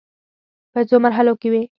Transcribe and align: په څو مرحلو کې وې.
په 0.73 0.79
څو 0.89 0.95
مرحلو 1.05 1.33
کې 1.41 1.47
وې. 1.51 1.61